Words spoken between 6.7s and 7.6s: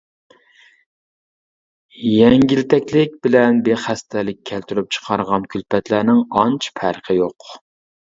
پەرقى يوق.